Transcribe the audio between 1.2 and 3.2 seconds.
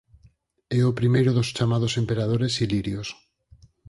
dos chamados emperadores ilirios.